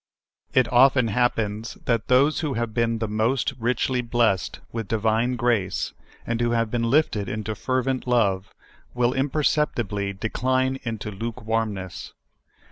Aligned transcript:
It 0.55 0.67
often 0.73 1.09
happens 1.09 1.75
that 1.85 2.07
those 2.07 2.39
who 2.39 2.55
have 2.55 2.73
been 2.73 2.97
the 2.97 3.07
most 3.07 3.55
richh^ 3.61 4.09
blessed 4.09 4.59
with 4.71 4.87
divine 4.87 5.35
grace, 5.35 5.93
and 6.25 6.41
who 6.41 6.49
have 6.57 6.71
been 6.71 6.89
lifted 6.89 7.29
into 7.29 7.53
fervent 7.53 8.07
love, 8.07 8.55
will 8.95 9.13
imperceptibly 9.13 10.13
decline 10.13 10.79
into 10.83 11.11
lukewarmness. 11.11 12.13